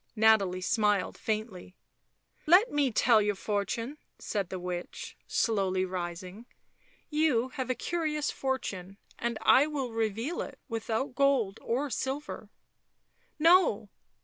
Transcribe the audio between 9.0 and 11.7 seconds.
and I will reveal it without gold